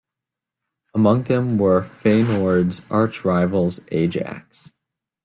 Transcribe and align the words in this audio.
Among 0.95 1.25
them 1.25 1.59
were 1.59 1.83
Feyenoord's 1.83 2.79
archrivals 2.89 3.87
Ajax. 3.91 4.71